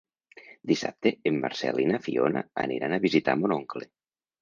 [0.71, 3.93] Dissabte en Marcel i na Fiona aniran a visitar mon oncle.